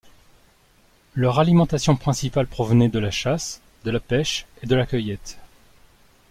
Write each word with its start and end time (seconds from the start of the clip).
Leur 1.13 1.37
alimentation 1.39 1.95
principale 1.95 2.47
provenait 2.47 2.89
de 2.89 2.97
la 2.97 3.11
chasse, 3.11 3.61
de 3.83 3.91
la 3.91 3.99
pêche 3.99 4.47
et 4.63 4.65
de 4.65 4.73
la 4.75 4.87
cueillette. 4.87 5.37